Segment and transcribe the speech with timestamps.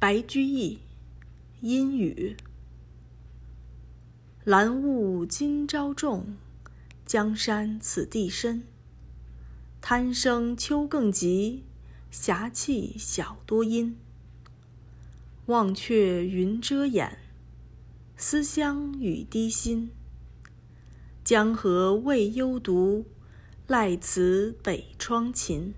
[0.00, 0.78] 白居易，
[1.60, 2.34] 阴雨。
[4.44, 6.36] 蓝雾今朝重，
[7.04, 8.62] 江山此地深。
[9.82, 11.64] 贪生秋更急，
[12.10, 13.98] 侠气晓多阴。
[15.48, 17.20] 忘却云遮眼，
[18.18, 19.90] 思乡雨滴心。
[21.24, 23.06] 江河未幽独，
[23.66, 25.72] 赖此北窗琴。